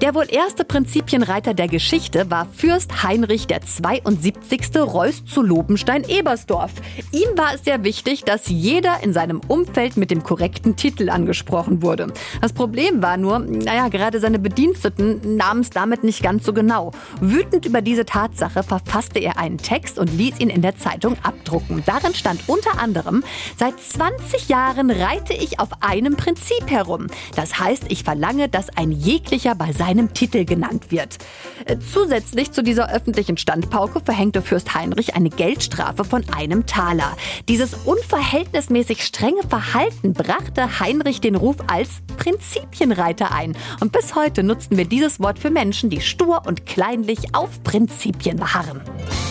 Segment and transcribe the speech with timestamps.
[0.00, 4.76] Der wohl erste Prinzipienreiter der Geschichte war Fürst Heinrich der 72.
[4.76, 6.70] Reuß zu Lobenstein-Ebersdorf.
[7.10, 11.82] Ihm war es sehr wichtig, dass jeder in seinem Umfeld mit dem korrekten Titel angesprochen
[11.82, 12.12] wurde.
[12.40, 16.92] Das Problem war nur, naja, gerade seine Bediensteten nahmen es damit nicht ganz so genau.
[17.20, 21.82] Wütend über diese Tatsache verfasste er einen Text und ließ ihn in der Zeitung abdrucken.
[21.86, 23.24] Darin stand unter anderem,
[23.56, 27.08] seit 20 Jahren reite ich auf einem Prinzip herum.
[27.34, 29.72] Das heißt, ich verlange, dass ein jeglicher bei
[30.12, 31.18] Titel genannt wird.
[31.64, 37.16] Äh, Zusätzlich zu dieser öffentlichen Standpauke verhängte Fürst Heinrich eine Geldstrafe von einem Taler.
[37.48, 41.88] Dieses unverhältnismäßig strenge Verhalten brachte Heinrich den Ruf als
[42.18, 43.56] Prinzipienreiter ein.
[43.80, 48.36] Und bis heute nutzen wir dieses Wort für Menschen, die stur und kleinlich auf Prinzipien
[48.36, 48.80] beharren.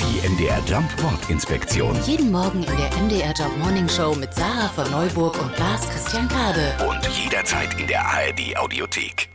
[0.00, 1.98] Die MDR Jump Wortinspektion.
[2.06, 6.28] Jeden Morgen in der MDR Job Morning Show mit Sarah von Neuburg und Lars Christian
[6.28, 6.72] Kade.
[6.88, 9.33] Und jederzeit in der ARD Audiothek.